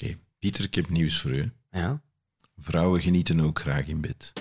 Oké, 0.00 0.18
Pieter, 0.38 0.64
ik 0.64 0.74
heb 0.74 0.88
nieuws 0.88 1.20
voor 1.20 1.30
u. 1.30 1.52
Ja? 1.70 2.02
Vrouwen 2.56 3.00
genieten 3.00 3.40
ook 3.40 3.58
graag 3.58 3.86
in 3.86 4.00
bed. 4.00 4.32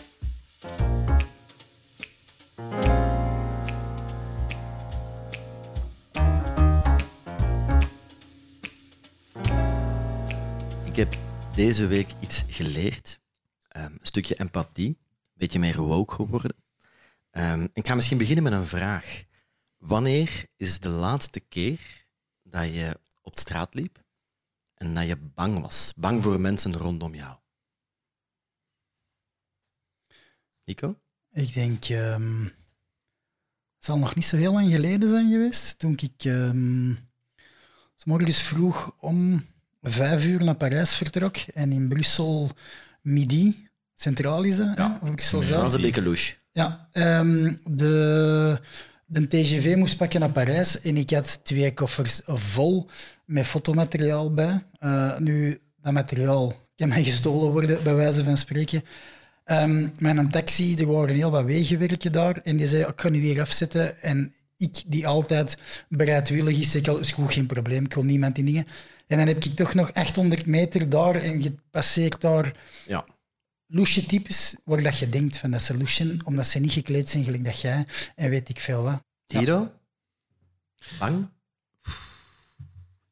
Ik 10.83 10.95
heb 10.95 11.18
deze 11.55 11.87
week 11.87 12.09
iets 12.19 12.43
geleerd. 12.47 13.19
Ehm, 13.67 13.91
een 13.91 13.99
stukje 14.01 14.35
empathie. 14.35 14.87
Een 14.87 14.97
beetje 15.33 15.59
meer 15.59 15.81
woke 15.81 16.13
geworden. 16.13 16.55
Ehm, 17.31 17.67
ik 17.73 17.87
ga 17.87 17.95
misschien 17.95 18.17
beginnen 18.17 18.43
met 18.43 18.53
een 18.53 18.65
vraag. 18.65 19.23
Wanneer 19.77 20.45
is 20.55 20.79
de 20.79 20.89
laatste 20.89 21.39
keer 21.39 22.05
dat 22.43 22.73
je 22.73 22.99
op 23.21 23.39
straat 23.39 23.73
liep 23.73 24.03
en 24.75 24.93
dat 24.93 25.05
je 25.07 25.17
bang 25.17 25.59
was? 25.61 25.93
Bang 25.95 26.21
voor 26.23 26.39
mensen 26.39 26.73
rondom 26.77 27.15
jou? 27.15 27.35
Nico? 30.66 30.99
Ik 31.31 31.53
denk, 31.53 31.85
ehm, 31.85 32.43
het 33.75 33.85
zal 33.85 33.97
nog 33.97 34.16
niet 34.16 34.25
zo 34.25 34.35
heel 34.38 34.53
lang 34.53 34.71
geleden 34.71 35.09
zijn 35.09 35.31
geweest, 35.31 35.80
toen 35.80 35.97
ik 36.02 36.23
um, 36.25 36.97
s 37.95 38.03
morgens 38.05 38.41
vroeg 38.41 38.95
om 38.99 39.45
vijf 39.81 40.25
uur 40.25 40.43
naar 40.43 40.55
Parijs 40.55 40.95
vertrok 40.95 41.38
en 41.38 41.71
in 41.71 41.88
Brussel 41.88 42.52
midi, 43.02 43.67
centraal 43.95 44.44
is 44.44 44.55
dat, 44.55 44.77
Ja. 44.77 44.99
hè? 45.02 45.11
Brussel 45.11 45.39
Dat 45.39 45.66
is 45.67 45.73
een 45.73 45.81
beetje 45.81 46.02
louche. 46.02 46.35
Ja, 46.52 46.89
ehm, 46.91 47.55
de, 47.66 48.61
de 49.05 49.27
TGV 49.27 49.76
moest 49.76 49.98
pakken 49.98 50.20
naar 50.20 50.32
Parijs 50.32 50.82
en 50.82 50.98
ik 50.98 51.09
had 51.09 51.40
twee 51.44 51.73
koffers 51.73 52.22
vol 52.26 52.90
met 53.26 53.45
fotomateriaal 53.45 54.34
bij. 54.34 54.64
Eh, 54.80 55.18
nu, 55.18 55.59
dat 55.81 55.94
materiaal 55.94 56.54
kan 56.76 56.88
mij 56.88 57.04
gestolen 57.04 57.52
worden, 57.52 57.84
bij 57.84 57.95
wijze 57.95 58.23
van 58.23 58.38
spreken. 58.38 58.84
Met 59.97 60.17
een 60.17 60.30
taxi, 60.30 60.75
er 60.75 60.92
waren 60.92 61.16
heel 61.16 61.31
wat 61.31 61.45
wegenwerken 61.45 62.12
daar 62.12 62.38
en 62.44 62.58
die 62.58 62.67
zei, 62.67 62.84
ik 62.84 63.02
ga 63.02 63.09
nu 63.09 63.22
weer 63.22 63.42
afzetten. 63.42 64.02
En 64.02 64.34
ik, 64.58 64.84
die 64.88 65.08
altijd 65.08 65.58
bereidwillig 65.90 66.59
is, 66.59 66.72
zeg 66.72 66.88
al, 66.88 66.97
is 66.97 67.12
goed, 67.12 67.34
geen 67.34 67.45
probleem, 67.45 67.86
ik 67.86 67.94
wil 67.94 68.03
niemand 68.03 68.38
in 68.38 68.45
dingen. 68.45 68.67
En 69.08 69.17
dan 69.17 69.28
heb 69.28 69.44
ik 69.44 69.56
toch 69.56 69.73
nog 69.73 69.94
800 69.94 70.45
meter 70.45 70.90
daar 70.90 71.16
en 71.16 71.42
gepasseerd 71.42 72.22
daar 72.22 72.53
Ja. 72.88 73.06
Loesje 73.67 74.05
types, 74.05 74.55
waar 74.63 74.83
dat 74.83 74.97
je 74.97 75.09
denkt 75.09 75.38
van 75.38 75.52
dat 75.52 75.61
ze 75.61 75.77
loesjen, 75.77 76.19
omdat 76.23 76.47
ze 76.47 76.59
niet 76.59 76.71
gekleed 76.71 77.09
zijn 77.09 77.23
gelijk 77.23 77.44
dat 77.44 77.61
jij, 77.61 77.85
en 78.16 78.30
weet 78.30 78.49
ik 78.49 78.59
veel 78.59 78.83
wat. 78.83 79.03
Guido? 79.27 79.72
Bang? 80.99 81.30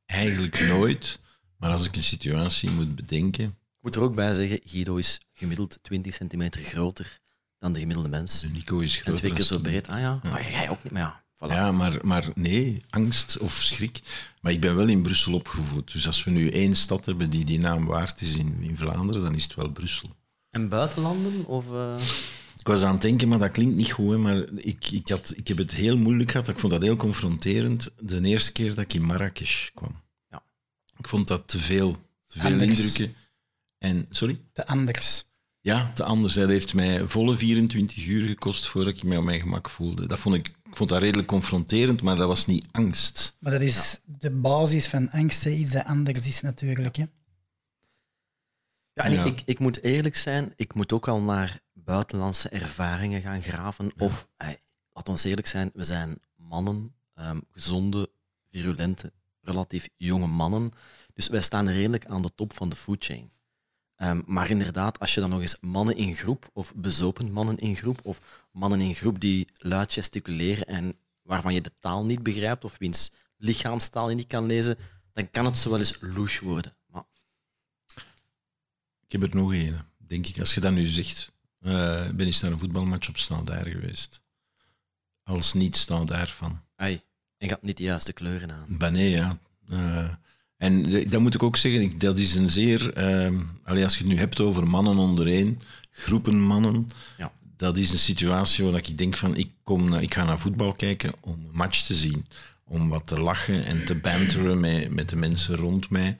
Eigenlijk 0.05 0.67
nooit. 0.67 1.19
Maar 1.57 1.71
als 1.71 1.85
ik 1.85 1.95
een 1.95 2.03
situatie 2.03 2.69
moet 2.69 2.95
bedenken, 2.95 3.45
Ik 3.45 3.89
moet 3.89 3.95
er 3.95 4.01
ook 4.01 4.15
bij 4.15 4.33
zeggen, 4.33 4.59
Guido 4.63 4.95
is 4.95 5.19
gemiddeld 5.33 5.79
20 5.81 6.13
centimeter 6.13 6.61
groter 6.61 7.21
dan 7.59 7.73
de 7.73 7.79
gemiddelde 7.79 8.09
mens. 8.09 8.39
de 8.39 8.47
Nico 8.47 8.79
is 8.79 8.95
En 8.95 9.01
groter 9.01 9.19
twee 9.19 9.33
keer 9.33 9.45
zo 9.45 9.59
breed. 9.59 9.88
Ah 9.88 9.99
ja, 9.99 10.19
maar 10.23 10.51
jij 10.51 10.69
ook 10.69 10.83
niet. 10.83 10.91
Maar 10.91 11.01
ja, 11.01 11.23
voilà. 11.35 11.51
Ja, 11.51 11.71
maar, 11.71 11.99
maar 12.01 12.29
nee, 12.35 12.81
angst 12.89 13.38
of 13.38 13.53
schrik. 13.53 14.01
Maar 14.41 14.51
ik 14.51 14.61
ben 14.61 14.75
wel 14.75 14.88
in 14.88 15.01
Brussel 15.01 15.33
opgevoed. 15.33 15.91
Dus 15.91 16.07
als 16.07 16.23
we 16.23 16.31
nu 16.31 16.49
één 16.49 16.75
stad 16.75 17.05
hebben 17.05 17.29
die 17.29 17.45
die 17.45 17.59
naam 17.59 17.85
waard 17.85 18.21
is 18.21 18.35
in, 18.35 18.61
in 18.61 18.77
Vlaanderen, 18.77 19.21
dan 19.21 19.35
is 19.35 19.43
het 19.43 19.53
wel 19.53 19.71
Brussel. 19.71 20.15
En 20.53 20.69
buitenlanden? 20.69 21.45
Of, 21.45 21.71
eh, 21.71 21.95
Ik 22.57 22.67
was 22.67 22.81
aan 22.83 22.91
het 22.93 23.01
denken, 23.01 23.27
maar 23.27 23.39
dat 23.39 23.51
klinkt 23.51 23.75
niet 23.75 23.91
goed. 23.91 24.09
Hè, 24.11 24.17
maar 24.17 24.43
ik, 24.55 24.91
ik, 24.91 25.09
had, 25.09 25.33
ik 25.35 25.47
heb 25.47 25.57
het 25.57 25.73
heel 25.73 25.97
moeilijk 25.97 26.31
gehad. 26.31 26.47
Ik 26.47 26.59
vond 26.59 26.73
dat 26.73 26.81
heel 26.81 26.95
confronterend 26.95 27.89
de 27.99 28.21
eerste 28.21 28.51
keer 28.51 28.69
dat 28.69 28.83
ik 28.83 28.93
in 28.93 29.03
Marrakesh 29.05 29.69
kwam. 29.73 30.01
Ja. 30.29 30.43
Ik 30.97 31.07
vond 31.07 31.27
dat 31.27 31.47
te 31.47 31.59
veel. 31.59 31.91
Te 32.27 32.39
veel 32.39 32.51
Anders. 32.51 32.69
indrukken. 32.69 33.15
En, 33.77 34.05
sorry? 34.09 34.39
Te 34.53 34.67
anders. 34.67 35.25
Ja, 35.59 35.91
te 35.95 36.03
anders. 36.03 36.33
Dat 36.33 36.49
heeft 36.49 36.73
mij 36.73 37.05
volle 37.05 37.35
24 37.35 38.05
uur 38.05 38.27
gekost 38.27 38.67
voordat 38.67 38.95
ik 38.95 39.03
mij 39.03 39.17
op 39.17 39.23
mijn 39.23 39.39
gemak 39.39 39.69
voelde. 39.69 40.07
Dat 40.07 40.19
vond 40.19 40.35
ik, 40.35 40.47
ik 40.47 40.75
vond 40.75 40.89
dat 40.89 41.01
redelijk 41.01 41.28
confronterend, 41.28 42.01
maar 42.01 42.16
dat 42.16 42.28
was 42.28 42.45
niet 42.45 42.66
angst. 42.72 43.35
Maar 43.39 43.51
dat 43.51 43.61
is 43.61 43.99
de 44.19 44.31
basis 44.31 44.88
van 44.88 45.11
angst, 45.11 45.44
hè, 45.44 45.49
iets 45.49 45.72
dat 45.72 45.85
anders 45.85 46.28
is 46.28 46.41
natuurlijk. 46.41 46.95
Hè. 46.95 47.05
Ja, 48.93 49.03
en 49.03 49.11
Ja. 49.11 49.23
Ik, 49.23 49.41
ik 49.45 49.59
moet 49.59 49.81
eerlijk 49.83 50.15
zijn, 50.15 50.53
ik 50.55 50.73
moet 50.73 50.91
ook 50.93 51.07
al 51.07 51.21
naar 51.21 51.59
buitenlandse 51.73 52.49
ervaringen 52.49 53.21
gaan 53.21 53.41
graven. 53.41 53.91
Of, 53.97 54.27
eh, 54.37 54.47
laat 54.93 55.09
ons 55.09 55.23
eerlijk 55.23 55.47
zijn, 55.47 55.71
we 55.73 55.83
zijn 55.83 56.19
mannen, 56.35 56.95
ehm, 57.13 57.39
gezonde, 57.51 58.09
virulente, 58.51 59.13
relatief 59.41 59.89
jonge 59.97 60.27
mannen. 60.27 60.71
Dus 61.13 61.27
wij 61.27 61.41
staan 61.41 61.69
redelijk 61.69 62.05
aan 62.05 62.21
de 62.21 62.35
top 62.35 62.53
van 62.53 62.69
de 62.69 62.75
food 62.75 63.05
chain. 63.05 63.31
Ehm, 63.95 64.21
maar 64.25 64.49
inderdaad, 64.49 64.99
als 64.99 65.13
je 65.13 65.19
dan 65.19 65.29
nog 65.29 65.41
eens 65.41 65.57
mannen 65.61 65.95
in 65.97 66.15
groep, 66.15 66.49
of 66.53 66.73
bezopen 66.75 67.31
mannen 67.31 67.57
in 67.57 67.75
groep, 67.75 67.99
of 68.03 68.19
mannen 68.51 68.81
in 68.81 68.95
groep 68.95 69.19
die 69.19 69.47
luid 69.57 69.93
gesticuleren 69.93 70.65
en 70.65 70.97
waarvan 71.21 71.53
je 71.53 71.61
de 71.61 71.71
taal 71.79 72.05
niet 72.05 72.23
begrijpt, 72.23 72.63
of 72.63 72.75
wiens 72.77 73.13
lichaamstaal 73.37 74.09
je 74.09 74.15
niet 74.15 74.27
kan 74.27 74.45
lezen, 74.45 74.77
dan 75.13 75.31
kan 75.31 75.45
het 75.45 75.57
zo 75.57 75.69
wel 75.69 75.79
eens 75.79 75.97
louche 76.01 76.45
worden. 76.45 76.75
Heb 79.22 79.24
er 79.24 79.35
nog 79.35 79.53
één, 79.53 79.85
denk 79.97 80.28
ik. 80.28 80.40
Als 80.40 80.53
je 80.53 80.62
dat 80.62 80.74
nu 80.74 80.85
zegt, 80.85 81.31
eh, 81.59 82.09
ben 82.09 82.25
eens 82.25 82.41
naar 82.41 82.51
een 82.51 82.59
voetbalmatch 82.59 83.09
op 83.09 83.18
Standaard 83.18 83.68
geweest. 83.68 84.22
Als 85.24 85.53
niet 85.53 85.75
Standaard 85.75 86.31
van. 86.31 86.62
Ai, 86.75 87.01
en 87.38 87.50
gaat 87.50 87.62
niet 87.62 87.78
de 87.78 87.84
juiste 87.84 88.13
kleuren 88.13 88.52
aan. 88.52 88.66
Ben 88.69 88.94
nee, 88.94 89.09
ja. 89.09 89.38
Eh, 89.69 90.09
en 90.57 90.84
de- 90.84 91.07
dat 91.09 91.22
moet 91.22 91.34
ik 91.35 91.44
ook 91.44 91.57
zeggen, 91.57 92.00
dat 92.00 92.18
is 92.18 92.35
een 92.35 92.50
zeer... 92.50 92.94
eh, 92.94 93.40
allee, 93.63 93.84
als 93.84 93.94
je 93.97 94.03
het 94.03 94.12
nu 94.13 94.18
hebt 94.18 94.40
over 94.40 94.68
mannen 94.68 94.97
ondereen, 94.97 95.59
groepen 95.91 96.41
mannen, 96.41 96.88
Ja. 97.18 97.31
dat 97.57 97.78
is 97.78 97.91
een 97.91 97.97
situatie 97.97 98.66
waar 98.66 98.75
ik 98.88 98.97
denk 98.97 99.18
van, 99.18 99.35
ik, 99.35 99.52
kom 99.63 99.90
naar, 99.90 100.02
ik 100.02 100.13
ga 100.13 100.23
naar 100.23 100.40
voetbal 100.40 100.72
kijken 100.73 101.13
om 101.22 101.34
een 101.34 101.50
match 101.52 101.81
te 101.85 101.94
zien. 101.94 102.25
Om 102.66 102.90
wat 102.90 103.07
te 103.07 103.19
lachen 103.19 103.66
en 103.66 103.85
te 103.85 103.96
banteren 103.96 104.59
met, 104.59 104.90
met 104.94 105.09
de 105.09 105.16
mensen 105.16 105.56
rond 105.56 105.90
mij. 105.90 106.18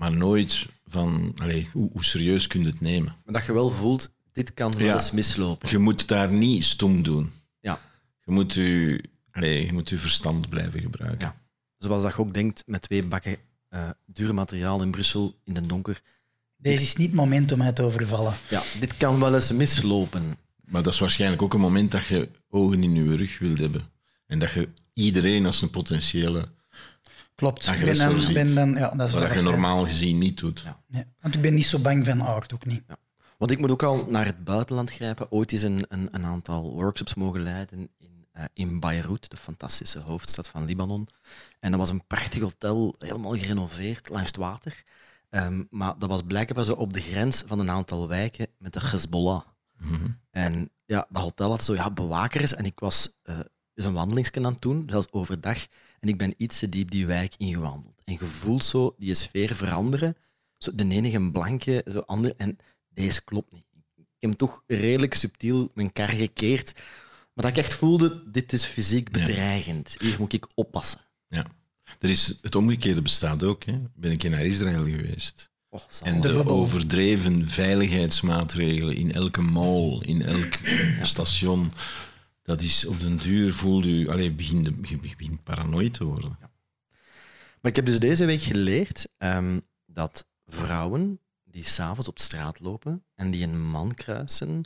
Maar 0.00 0.12
nooit 0.16 0.66
van, 0.86 1.34
allee, 1.36 1.68
hoe, 1.72 1.90
hoe 1.92 2.04
serieus 2.04 2.46
kun 2.46 2.60
je 2.60 2.66
het 2.66 2.80
nemen? 2.80 3.16
Maar 3.24 3.34
dat 3.34 3.46
je 3.46 3.52
wel 3.52 3.70
voelt, 3.70 4.12
dit 4.32 4.54
kan 4.54 4.72
wel 4.76 4.86
Ja. 4.86 4.92
eens 4.94 5.10
mislopen. 5.10 5.70
Je 5.70 5.78
moet 5.78 6.08
daar 6.08 6.30
niet 6.30 6.64
stom 6.64 7.02
doen. 7.02 7.32
Ja. 7.60 7.80
Je 8.24 8.32
moet 8.32 8.52
je, 8.54 9.00
allee, 9.30 9.66
je, 9.66 9.72
moet 9.72 9.88
je 9.88 9.98
verstand 9.98 10.48
blijven 10.48 10.80
gebruiken. 10.80 11.26
Ja. 11.26 11.36
Zoals 11.78 12.02
dat 12.02 12.12
je 12.12 12.18
ook 12.18 12.34
denkt, 12.34 12.62
met 12.66 12.82
twee 12.82 13.06
bakken 13.06 13.36
eh 13.68 13.90
duur 14.06 14.34
materiaal 14.34 14.82
in 14.82 14.90
Brussel 14.90 15.34
in 15.44 15.54
de 15.54 15.66
donker. 15.66 16.00
Deze 16.56 16.82
is 16.82 16.96
niet 16.96 17.06
het 17.06 17.16
moment 17.16 17.52
om 17.52 17.58
mij 17.58 17.72
te 17.72 17.82
overvallen. 17.82 18.34
Ja, 18.48 18.62
dit 18.80 18.96
kan 18.96 19.20
wel 19.20 19.34
eens 19.34 19.52
mislopen. 19.52 20.36
Maar 20.64 20.82
dat 20.82 20.92
is 20.92 20.98
waarschijnlijk 20.98 21.42
ook 21.42 21.54
een 21.54 21.60
moment 21.60 21.90
dat 21.90 22.06
je 22.06 22.28
ogen 22.48 22.82
in 22.82 22.94
je 22.94 23.16
rug 23.16 23.38
wilt 23.38 23.58
hebben. 23.58 23.82
En 24.26 24.38
dat 24.38 24.52
je 24.52 24.68
iedereen 24.92 25.46
als 25.46 25.62
een 25.62 25.70
potentiële, 25.70 26.48
Klopt. 27.40 27.66
Ik 27.66 27.72
ben 27.72 27.78
Agressor 27.78 28.10
dan, 28.10 28.20
ziet. 28.20 28.34
ben 28.34 28.54
dan, 28.54 28.72
ja, 28.72 28.90
dat 28.90 29.08
is 29.08 29.14
wat 29.14 29.32
je 29.32 29.42
normaal 29.42 29.82
gezien 29.82 30.18
niet 30.18 30.38
doet. 30.38 30.60
Ja. 30.60 30.80
Nee, 30.86 31.04
want 31.20 31.34
ik 31.34 31.40
ben 31.40 31.54
niet 31.54 31.66
zo 31.66 31.78
bang 31.78 32.04
van 32.04 32.22
aard, 32.22 32.54
ook 32.54 32.64
niet. 32.64 32.82
Want 33.38 33.50
ik 33.50 33.58
moet 33.58 33.70
ook 33.70 33.82
al 33.82 34.06
naar 34.10 34.24
het 34.24 34.44
buitenland 34.44 34.90
grijpen. 34.90 35.30
Ooit 35.30 35.52
is 35.52 35.62
een, 35.62 35.84
een, 35.88 36.08
een 36.10 36.24
aantal 36.24 36.72
workshops 36.72 37.14
mogen 37.14 37.42
leiden 37.42 37.88
in, 37.98 38.26
eh, 38.32 38.44
in 38.52 38.80
Beirut, 38.80 39.30
de 39.30 39.36
fantastische 39.36 40.00
hoofdstad 40.00 40.48
van 40.48 40.64
Libanon. 40.64 41.08
En 41.60 41.70
dat 41.70 41.80
was 41.80 41.88
een 41.88 42.06
prachtig 42.06 42.40
hotel, 42.40 42.94
helemaal 42.98 43.36
gerenoveerd, 43.36 44.08
langs 44.08 44.26
het 44.26 44.36
water. 44.36 44.84
Ehm, 45.30 45.62
maar 45.70 45.94
dat 45.98 46.08
was 46.08 46.22
blijkbaar 46.26 46.64
zo 46.64 46.72
op 46.72 46.92
de 46.92 47.00
grens 47.00 47.42
van 47.46 47.58
een 47.58 47.70
aantal 47.70 48.08
wijken 48.08 48.46
met 48.58 48.72
de 48.72 48.80
Hezbollah. 48.82 49.42
Mhm. 49.78 50.08
En 50.30 50.70
ja, 50.84 51.06
dat 51.08 51.22
hotel 51.22 51.50
had 51.50 51.62
zo 51.62 51.74
ja, 51.74 51.90
bewakers 51.90 52.54
en 52.54 52.64
ik 52.64 52.80
was 52.80 53.12
eh 53.22 53.38
eens 53.80 53.88
een 53.88 53.94
wandelingsken 53.94 54.46
aan 54.46 54.52
het 54.52 54.62
doen, 54.62 54.86
zelfs 54.90 55.06
overdag. 55.10 55.66
En 55.98 56.08
ik 56.08 56.16
ben 56.18 56.34
iets 56.36 56.58
te 56.58 56.68
diep 56.68 56.90
die 56.90 57.06
wijk 57.06 57.34
ingewandeld. 57.38 57.94
En 58.04 58.12
je 58.12 58.24
voelt 58.26 58.64
zo 58.64 58.94
die 58.98 59.14
sfeer 59.14 59.54
veranderen. 59.54 60.16
Zo 60.58 60.74
de 60.74 60.88
ene 60.88 61.12
een 61.12 61.32
blanke, 61.32 61.84
zo 61.90 61.98
ander. 61.98 62.34
En 62.36 62.58
deze 62.88 63.24
klopt 63.24 63.52
niet. 63.52 63.66
Ik 63.96 64.28
heb 64.28 64.32
toch 64.32 64.62
redelijk 64.66 65.14
subtiel 65.14 65.70
mijn 65.74 65.92
kar 65.92 66.08
gekeerd. 66.08 66.72
Maar 67.34 67.44
dat 67.44 67.56
ik 67.56 67.64
echt 67.64 67.74
voelde, 67.74 68.22
dit 68.30 68.52
is 68.52 68.64
fysiek 68.64 69.16
Ja. 69.16 69.24
bedreigend. 69.24 69.96
Hier 69.98 70.16
moet 70.18 70.32
ik 70.32 70.46
oppassen. 70.54 71.00
Ja. 71.28 71.46
Er 71.98 72.10
is, 72.10 72.38
het 72.42 72.54
omgekeerde 72.54 73.02
bestaat 73.02 73.42
ook. 73.42 73.64
Hè. 73.64 73.80
Ben 73.94 74.10
ik 74.10 74.30
naar 74.30 74.44
Israël 74.44 74.84
geweest. 74.84 75.50
Oh, 75.68 75.80
En 76.02 76.20
De 76.20 76.46
overdreven 76.48 77.48
veiligheidsmaatregelen 77.48 78.96
in 78.96 79.12
elke 79.12 79.40
mall, 79.40 79.98
in 80.00 80.22
elk 80.22 80.58
station, 81.02 81.72
dat 82.50 82.62
is 82.62 82.84
op 82.86 83.00
den 83.00 83.16
duur 83.16 83.52
voel 83.52 83.82
je, 83.84 84.10
allee, 84.10 84.32
begint, 84.32 84.64
de- 84.64 84.76
je 84.82 84.98
begint 84.98 85.42
paranoid 85.42 85.92
te 85.92 86.04
worden. 86.04 86.38
Maar 87.60 87.70
ik 87.70 87.76
heb 87.76 87.86
dus 87.86 87.98
deze 87.98 88.24
week 88.24 88.42
geleerd 88.42 89.08
ehm, 89.18 89.60
dat 89.86 90.26
vrouwen 90.46 91.20
die 91.44 91.64
s'avonds 91.64 92.08
op 92.08 92.18
straat 92.18 92.60
lopen 92.60 93.04
en 93.14 93.30
die 93.30 93.42
een 93.42 93.60
man 93.62 93.94
kruisen, 93.94 94.62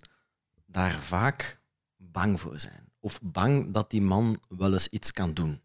daar 0.66 1.02
vaak 1.02 1.60
bang 1.96 2.40
voor 2.40 2.60
zijn. 2.60 2.92
Of 3.00 3.20
bang 3.22 3.72
dat 3.72 3.90
die 3.90 4.02
man 4.02 4.40
wel 4.48 4.72
eens 4.72 4.88
iets 4.88 5.12
kan 5.12 5.34
doen. 5.34 5.60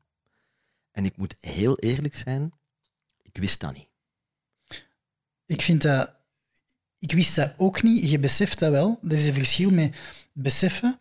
En 0.91 1.05
ik 1.05 1.17
moet 1.17 1.35
heel 1.39 1.77
eerlijk 1.77 2.15
zijn, 2.15 2.51
ik 3.21 3.37
wist 3.37 3.59
dat 3.59 3.73
niet. 3.73 3.89
ik 5.45 5.61
vind 5.61 5.81
dat... 5.81 6.17
Ik 6.97 7.11
wist 7.11 7.35
dat 7.35 7.53
ook 7.57 7.81
niet. 7.83 8.09
Je 8.09 8.19
beseft 8.19 8.59
dat 8.59 8.71
wel. 8.71 8.99
Er 9.03 9.11
is 9.11 9.27
een 9.27 9.33
verschil 9.33 9.69
met 9.69 9.95
beseffen 10.33 10.99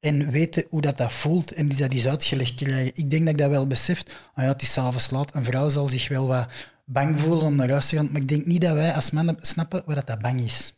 en 0.00 0.30
weten 0.30 0.64
hoe 0.68 0.80
dat, 0.80 0.96
dat 0.96 1.12
voelt 1.12 1.52
en 1.52 1.68
die 1.68 1.78
dat 1.78 1.92
eens 1.92 2.06
uitgelegd 2.06 2.54
krijgen. 2.54 2.92
Ik 2.94 3.10
denk 3.10 3.22
dat 3.22 3.32
ik 3.32 3.38
dat 3.38 3.50
wel 3.50 3.66
beseft. 3.66 4.14
Ah 4.34 4.44
ja, 4.44 4.50
het 4.50 4.62
is 4.62 4.72
s'avonds 4.72 5.10
laat. 5.10 5.34
Een 5.34 5.44
vrouw 5.44 5.68
zal 5.68 5.88
zich 5.88 6.08
wel 6.08 6.26
wat 6.26 6.48
bang 6.84 7.20
voelen 7.20 7.44
om 7.44 7.54
naar 7.56 7.70
huis 7.70 7.88
te 7.88 7.96
gaan. 7.96 8.08
Maar 8.12 8.20
ik 8.20 8.28
denk 8.28 8.46
niet 8.46 8.60
dat 8.60 8.74
wij 8.74 8.94
als 8.94 9.10
mannen 9.10 9.36
snappen 9.40 9.82
wat 9.86 9.94
dat, 9.94 10.06
dat 10.06 10.18
bang 10.18 10.40
is. 10.40 10.74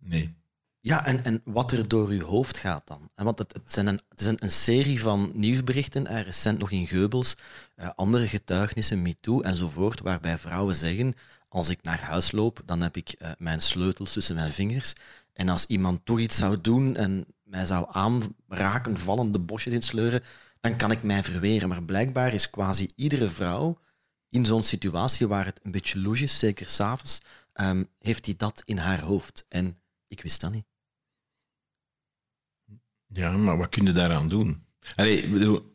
Nee. 0.00 0.34
Ja, 0.80 1.06
en, 1.06 1.24
en 1.24 1.40
wat 1.44 1.72
er 1.72 1.88
door 1.88 2.08
uw 2.08 2.22
hoofd 2.22 2.58
gaat 2.58 2.86
dan. 2.86 3.10
En 3.14 3.24
want 3.24 3.38
het, 3.38 3.52
het, 3.52 3.72
zijn 3.72 3.86
een, 3.86 4.00
het 4.08 4.20
is 4.20 4.26
een, 4.26 4.42
een 4.42 4.52
serie 4.52 5.00
van 5.00 5.30
nieuwsberichten, 5.34 6.22
recent 6.22 6.58
nog 6.58 6.70
in 6.70 6.86
Geubels, 6.86 7.36
eh, 7.74 7.88
andere 7.94 8.28
getuigenissen, 8.28 9.02
MeToo 9.02 9.40
enzovoort, 9.40 10.00
waarbij 10.00 10.38
vrouwen 10.38 10.74
zeggen, 10.74 11.14
als 11.48 11.68
ik 11.68 11.82
naar 11.82 12.00
huis 12.00 12.32
loop, 12.32 12.62
dan 12.64 12.80
heb 12.80 12.96
ik 12.96 13.08
eh, 13.08 13.30
mijn 13.38 13.62
sleutels 13.62 14.12
tussen 14.12 14.34
mijn 14.34 14.52
vingers. 14.52 14.92
En 15.32 15.48
als 15.48 15.66
iemand 15.66 16.04
toch 16.04 16.18
iets 16.18 16.36
zou 16.36 16.60
doen 16.60 16.96
en 16.96 17.26
mij 17.52 17.64
zou 17.64 17.86
aanraken, 17.90 18.98
vallen, 18.98 19.32
de 19.32 19.38
bosjes 19.38 19.72
insleuren, 19.72 20.22
dan 20.60 20.76
kan 20.76 20.90
ik 20.90 21.02
mij 21.02 21.22
verweren. 21.22 21.68
Maar 21.68 21.82
blijkbaar 21.82 22.34
is 22.34 22.50
quasi 22.50 22.88
iedere 22.96 23.28
vrouw 23.28 23.78
in 24.28 24.46
zo'n 24.46 24.62
situatie 24.62 25.26
waar 25.26 25.44
het 25.44 25.60
een 25.62 25.70
beetje 25.70 25.98
loes 25.98 26.20
is, 26.20 26.38
zeker 26.38 26.66
s'avonds, 26.66 27.20
um, 27.54 27.88
heeft 27.98 28.24
die 28.24 28.36
dat 28.36 28.62
in 28.64 28.78
haar 28.78 29.00
hoofd. 29.00 29.46
En 29.48 29.80
ik 30.08 30.22
wist 30.22 30.40
dat 30.40 30.52
niet. 30.52 30.66
Ja, 33.06 33.36
maar 33.36 33.56
wat 33.56 33.68
kun 33.68 33.84
je 33.84 33.92
daaraan 33.92 34.28
doen? 34.28 34.64
Allee, 34.96 35.28
bedoel, 35.28 35.70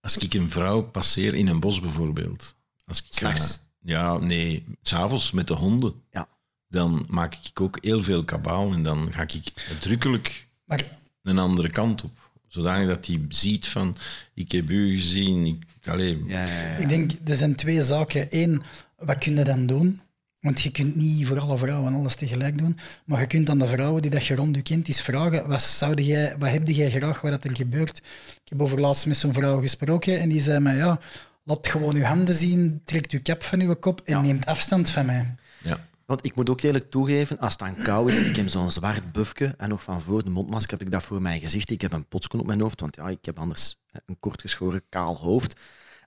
als 0.00 0.16
ik 0.16 0.34
een 0.34 0.50
vrouw 0.50 0.82
passeer 0.82 1.34
in 1.34 1.48
een 1.48 1.60
bos 1.60 1.80
bijvoorbeeld. 1.80 2.56
Als 2.84 3.02
ik 3.02 3.06
S'nachts? 3.08 3.60
ja, 3.80 4.18
nee, 4.18 4.64
s'avonds 4.82 5.30
met 5.30 5.46
de 5.46 5.54
honden. 5.54 6.02
Ja. 6.10 6.28
Dan 6.68 7.06
maak 7.08 7.34
ik 7.34 7.60
ook 7.60 7.78
heel 7.80 8.02
veel 8.02 8.24
kabaal 8.24 8.72
en 8.72 8.82
dan 8.82 9.12
ga 9.12 9.22
ik 9.22 9.52
uitdrukkelijk 9.68 10.48
Maar 10.64 10.84
een 11.22 11.38
andere 11.38 11.70
kant 11.70 12.04
op. 12.04 12.30
Zodanig 12.48 12.88
dat 12.88 13.06
hij 13.06 13.24
ziet 13.28 13.66
van, 13.66 13.96
ik 14.34 14.52
heb 14.52 14.70
u 14.70 14.96
gezien. 14.96 15.46
Ik, 15.46 15.88
allee, 15.88 16.24
Ja, 16.26 16.44
ja, 16.44 16.62
ja. 16.62 16.76
ik 16.76 16.88
denk, 16.88 17.10
er 17.24 17.36
zijn 17.36 17.54
twee 17.54 17.82
zaken. 17.82 18.26
Eén, 18.30 18.62
wat 18.98 19.18
kun 19.18 19.36
je 19.36 19.44
dan 19.44 19.66
doen? 19.66 20.00
Want 20.40 20.60
je 20.60 20.70
kunt 20.70 20.96
niet 20.96 21.26
voor 21.26 21.40
alle 21.40 21.58
vrouwen 21.58 21.94
alles 21.94 22.14
tegelijk 22.14 22.58
doen. 22.58 22.78
Maar 23.04 23.20
je 23.20 23.26
kunt 23.26 23.50
aan 23.50 23.58
de 23.58 23.68
vrouwen 23.68 24.02
die 24.02 24.10
dat 24.10 24.26
je 24.26 24.34
rond 24.34 24.56
je 24.56 24.62
kent 24.62 24.88
eens 24.88 25.00
vragen, 25.00 25.48
wat, 25.48 25.62
zou 25.62 26.02
jij, 26.02 26.36
wat 26.38 26.50
heb 26.50 26.68
jij 26.68 26.90
graag 26.90 27.20
wat 27.20 27.30
dat 27.30 27.44
er 27.44 27.56
gebeurt? 27.56 27.98
Ik 28.44 28.48
heb 28.48 28.62
over 28.62 28.80
laatst 28.80 29.06
met 29.06 29.16
zo'n 29.16 29.32
vrouw 29.32 29.60
gesproken 29.60 30.20
en 30.20 30.28
die 30.28 30.40
zei 30.40 30.58
mij, 30.60 30.76
ja, 30.76 31.00
laat 31.44 31.68
gewoon 31.68 31.94
uw 31.94 32.02
handen 32.02 32.34
zien, 32.34 32.80
trekt 32.84 33.10
uw 33.12 33.22
cap 33.22 33.42
van 33.42 33.60
uw 33.60 33.74
kop 33.74 34.00
en 34.04 34.22
neemt 34.22 34.46
afstand 34.46 34.90
van 34.90 35.06
mij. 35.06 35.34
ja. 35.62 35.86
Want 36.06 36.24
ik 36.24 36.34
moet 36.34 36.50
ook 36.50 36.60
eerlijk 36.60 36.90
toegeven, 36.90 37.38
als 37.38 37.52
het 37.52 37.62
aan 37.62 37.82
kou 37.82 38.10
is, 38.10 38.18
ik 38.18 38.36
heb 38.36 38.48
zo'n 38.48 38.70
zwart 38.70 39.12
bufje 39.12 39.54
en 39.58 39.68
nog 39.68 39.82
van 39.82 40.00
voor 40.00 40.24
de 40.24 40.30
mondmasker 40.30 40.78
heb 40.78 40.86
ik 40.86 40.92
dat 40.92 41.02
voor 41.02 41.22
mijn 41.22 41.40
gezicht. 41.40 41.70
Ik 41.70 41.80
heb 41.80 41.92
een 41.92 42.08
potsken 42.08 42.40
op 42.40 42.46
mijn 42.46 42.60
hoofd, 42.60 42.80
want 42.80 42.96
ja, 42.96 43.08
ik 43.08 43.24
heb 43.24 43.38
anders 43.38 43.80
een 44.06 44.18
kortgeschoren, 44.20 44.82
kaal 44.88 45.16
hoofd. 45.16 45.60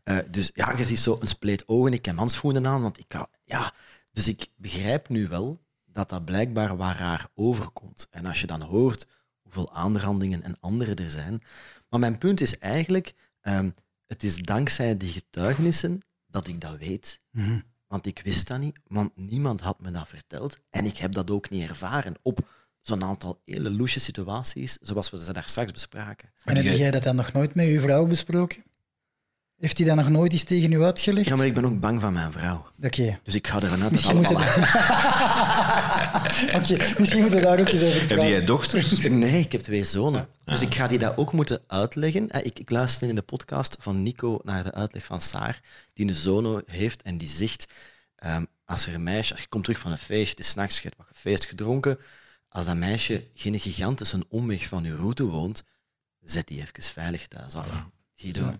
Eh, 0.03 0.17
dus 0.31 0.51
ja, 0.53 0.77
je 0.77 0.83
ziet 0.83 0.99
zo 0.99 1.17
een 1.21 1.27
spleet 1.27 1.67
ogen. 1.67 1.93
Ik 1.93 2.05
heb 2.05 2.15
handschoenen 2.15 2.67
aan, 2.67 2.81
want 2.81 2.99
ik 2.99 3.15
ja. 3.45 3.73
Dus 4.11 4.27
ik 4.27 4.47
begrijp 4.55 5.09
nu 5.09 5.27
wel 5.27 5.61
dat 5.85 6.09
dat 6.09 6.25
blijkbaar 6.25 6.77
waar 6.77 6.97
raar 6.97 7.27
overkomt. 7.35 8.07
En 8.11 8.25
als 8.25 8.41
je 8.41 8.47
dan 8.47 8.61
hoort 8.61 9.07
hoeveel 9.41 9.73
aanrandingen 9.73 10.43
en 10.43 10.57
andere 10.59 10.93
er 10.93 11.09
zijn. 11.09 11.41
Maar 11.89 11.99
mijn 11.99 12.17
punt 12.17 12.41
is 12.41 12.57
eigenlijk, 12.57 13.13
ehm, 13.41 13.69
het 14.07 14.23
is 14.23 14.35
dankzij 14.37 14.97
die 14.97 15.11
getuigenissen 15.11 16.01
dat 16.27 16.47
ik 16.47 16.61
dat 16.61 16.77
weet. 16.77 17.19
Want 17.87 18.05
ik 18.05 18.21
wist 18.23 18.47
dat 18.47 18.59
niet, 18.59 18.79
want 18.87 19.11
niemand 19.15 19.61
had 19.61 19.79
me 19.79 19.91
dat 19.91 20.07
verteld. 20.07 20.57
En 20.69 20.85
ik 20.85 20.97
heb 20.97 21.11
dat 21.13 21.31
ook 21.31 21.49
niet 21.49 21.69
ervaren 21.69 22.13
op 22.21 22.39
zo'n 22.81 23.03
aantal 23.03 23.41
hele 23.45 23.71
loesje 23.71 23.99
situaties, 23.99 24.77
zoals 24.81 25.09
we 25.09 25.23
ze 25.23 25.33
daar 25.33 25.49
straks 25.49 25.71
bespraken. 25.71 26.29
En 26.45 26.55
heb 26.55 26.63
jij- 26.63 26.77
jij 26.77 26.91
dat 26.91 27.03
dan 27.03 27.15
nog 27.15 27.31
nooit 27.33 27.55
met 27.55 27.67
uw 27.67 27.79
vrouw 27.79 28.05
besproken? 28.05 28.63
Heeft 29.57 29.77
hij 29.77 29.87
dat 29.87 29.95
nog 29.95 30.09
nooit 30.09 30.31
eens 30.31 30.43
tegen 30.43 30.71
u 30.71 30.83
uitgelegd? 30.83 31.27
Ja, 31.27 31.35
maar 31.35 31.45
ik 31.45 31.53
ben 31.53 31.65
ook 31.65 31.79
bang 31.79 32.01
van 32.01 32.13
mijn 32.13 32.31
vrouw. 32.31 32.67
Oké. 32.83 33.19
Dus 33.23 33.35
ik 33.35 33.47
ga 33.47 33.61
ervan 33.61 33.71
uit 33.71 33.81
dat 33.81 33.91
Misschien 33.91 34.25
alle... 34.25 34.27
moeten 34.27 34.47
Oké, 36.55 36.77
misschien 36.99 37.21
moeten 37.21 37.39
we 37.39 37.45
daar 37.45 37.59
ook 37.59 37.67
eens 37.67 37.83
over 37.83 37.97
Heb 37.99 38.07
praten. 38.07 38.27
jij 38.29 38.45
dochters? 38.45 39.03
Nee, 39.07 39.39
ik 39.39 39.51
heb 39.51 39.61
twee 39.61 39.83
zonen. 39.83 40.27
Dus 40.45 40.61
ik 40.61 40.75
ga 40.75 40.87
die 40.87 40.97
dat 40.97 41.17
ook 41.17 41.31
moeten 41.33 41.61
uitleggen. 41.67 42.29
Eh, 42.29 42.45
Ik, 42.45 42.59
ik 42.59 42.69
luister 42.69 43.07
in 43.09 43.15
de 43.15 43.21
podcast 43.21 43.75
van 43.79 44.01
Nico 44.01 44.39
naar 44.43 44.63
de 44.63 44.73
uitleg 44.73 45.05
van 45.05 45.21
Saar, 45.21 45.61
die 45.93 46.07
een 46.07 46.15
zoon 46.15 46.63
heeft 46.65 47.01
en 47.01 47.17
die 47.17 47.29
zegt, 47.29 47.65
ehm, 48.15 48.45
als 48.65 48.87
er 48.87 48.93
een 48.93 49.03
meisje, 49.03 49.31
als 49.31 49.41
je 49.41 49.47
komt 49.47 49.63
terug 49.63 49.79
van 49.79 49.91
een 49.91 49.97
feestje, 49.97 50.29
het 50.29 50.39
is 50.39 50.49
s'nachts, 50.49 50.75
je 50.75 50.83
hebt 50.83 50.97
wat 50.97 51.07
feest 51.13 51.45
gedronken, 51.45 51.97
als 52.49 52.65
dat 52.65 52.75
meisje 52.75 53.23
geen 53.33 53.59
gigantische 53.59 54.25
omweg 54.29 54.67
van 54.67 54.83
je 54.83 54.95
route 54.95 55.23
woont, 55.25 55.63
zet 56.23 56.47
die 56.47 56.61
even 56.61 56.83
veilig 56.83 57.27
thuis 57.27 57.53
af. 57.53 57.85
Guido. 58.15 58.53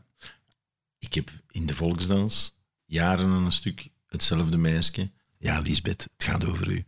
Ik 1.00 1.14
heb 1.14 1.30
in 1.52 1.66
de 1.66 1.76
volksdans 1.76 2.60
jaren 2.86 3.30
een 3.30 3.52
stuk 3.52 3.88
hetzelfde 4.06 4.58
meisje. 4.58 5.12
Ja, 5.38 5.60
Lisbeth, 5.60 6.04
het 6.04 6.24
gaat 6.24 6.46
over 6.46 6.70
u. 6.72 6.86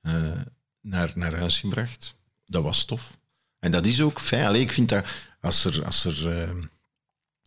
eh, 0.00 0.40
naar, 0.80 1.12
naar 1.14 1.36
huis 1.36 1.58
gebracht. 1.60 2.14
Dat 2.46 2.62
was 2.62 2.84
tof. 2.84 3.18
En 3.58 3.70
dat 3.70 3.86
is 3.86 4.00
ook 4.00 4.20
fijn. 4.20 4.46
Allee, 4.46 4.60
ik 4.60 4.72
vind 4.72 4.88
dat 4.88 5.06
als 5.40 5.64
er, 5.64 5.84
als 5.84 6.04
er 6.04 6.28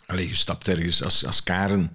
allee, 0.06 0.28
je 0.28 0.34
stapt 0.34 0.68
ergens, 0.68 1.04
als, 1.04 1.26
als 1.26 1.44
Karen 1.44 1.92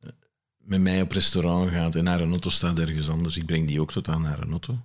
eh, 0.00 0.10
met 0.56 0.80
mij 0.80 1.02
op 1.02 1.12
restaurant 1.12 1.70
gaat 1.70 1.94
en 1.94 2.04
naar 2.04 2.20
een 2.20 2.30
auto 2.30 2.50
staat 2.50 2.78
ergens 2.78 3.08
anders, 3.08 3.36
ik 3.36 3.46
breng 3.46 3.66
die 3.66 3.80
ook 3.80 3.92
tot 3.92 4.08
aan 4.08 4.22
naar 4.22 4.38
een 4.38 4.50
auto. 4.50 4.78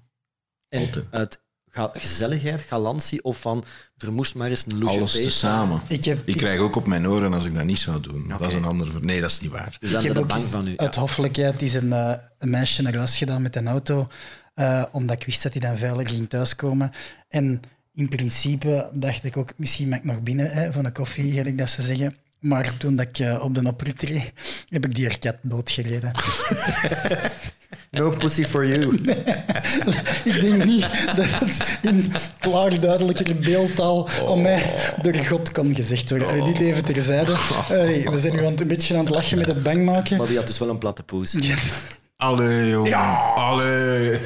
En 0.69 0.79
Altijd. 0.81 1.05
uit 1.11 1.42
gezelligheid, 1.73 2.61
galantie 2.61 3.23
of 3.23 3.41
van 3.41 3.63
er 3.97 4.13
moest 4.13 4.35
maar 4.35 4.49
eens 4.49 4.65
een 4.67 4.77
loesje 4.77 4.97
Alles 4.97 5.11
tezamen. 5.11 5.81
Ik 5.87 6.05
heb, 6.05 6.19
Ik 6.25 6.37
krijg 6.37 6.59
ook 6.59 6.75
op 6.75 6.87
mijn 6.87 7.07
oren 7.07 7.33
als 7.33 7.45
ik 7.45 7.53
dat 7.55 7.63
niet 7.63 7.79
zou 7.79 7.99
doen. 8.01 8.27
Dat 8.27 8.47
is 8.47 8.53
een 8.53 8.65
ander... 8.65 8.87
Nee, 8.99 9.21
dat 9.21 9.29
is 9.29 9.39
niet 9.39 9.51
waar. 9.51 9.77
Dus 9.79 9.91
dan 9.91 10.01
ik 10.01 10.07
heb 10.07 10.17
ook 10.17 10.27
bang 10.27 10.41
van 10.41 10.67
u. 10.67 10.73
uit 10.77 10.95
Ja. 10.95 11.01
hoffelijkheid 11.01 11.61
is 11.61 11.73
een, 11.73 11.93
eh, 11.93 12.13
een 12.39 12.49
meisje 12.49 12.81
naar 12.81 12.95
huis 12.95 13.17
gedaan 13.17 13.41
met 13.41 13.55
een 13.55 13.67
auto, 13.67 14.07
eh, 14.53 14.83
omdat 14.91 15.15
ik 15.15 15.25
wist 15.25 15.43
dat 15.43 15.53
hij 15.53 15.61
dan 15.61 15.77
veilig 15.77 16.09
ging 16.09 16.29
thuiskomen. 16.29 16.91
En 17.29 17.61
in 17.93 18.09
principe 18.09 18.89
dacht 18.93 19.23
ik 19.23 19.37
ook, 19.37 19.53
misschien 19.55 19.89
mag 19.89 19.97
ik 19.97 20.05
nog 20.05 20.21
binnen 20.21 20.51
hè, 20.51 20.71
van 20.71 20.85
een 20.85 20.93
koffie, 20.93 21.31
gelijk 21.33 21.57
dat 21.57 21.69
ze 21.69 21.81
zeggen. 21.81 22.15
Maar 22.39 22.77
toen 22.77 22.95
dat 22.95 23.07
ik 23.07 23.19
eh, 23.19 23.43
op 23.43 23.55
de 23.55 23.67
oprit 23.67 24.01
reed, 24.01 24.33
heb 24.69 24.85
ik 24.85 24.95
die 24.95 25.17
kat 25.17 25.35
doodgereden. 25.41 26.11
No 27.93 28.09
pussy 28.09 28.43
for 28.43 28.65
you. 28.65 28.95
ik 30.31 30.41
denk 30.41 30.65
niet 30.65 30.87
dat 31.15 31.25
het 31.39 31.79
in 31.81 32.13
klaar 32.39 32.79
duidelijker 32.79 33.35
beeldtaal 33.35 34.09
aan 34.27 34.41
mij 34.41 34.73
door 35.01 35.15
God 35.15 35.51
kon 35.51 35.75
gezegd 35.75 36.09
worden. 36.09 36.45
Dit 36.45 36.59
even 36.59 36.83
terzijde. 36.83 37.31
We 38.11 38.13
zijn 38.15 38.33
nu 38.33 38.45
een 38.45 38.67
beetje 38.67 38.97
aan 38.97 39.05
het 39.05 39.13
lachen 39.13 39.37
met 39.37 39.47
het 39.47 39.63
bang 39.63 39.85
maken. 39.85 40.17
Maar 40.17 40.27
die 40.27 40.37
had 40.37 40.47
dus 40.47 40.59
wel 40.59 40.69
een 40.69 40.77
platte 40.77 41.03
poes. 41.03 41.35
Ja. 41.39 41.55
Allee, 42.23 42.69
jongen. 42.69 42.93
Allee. 43.35 44.19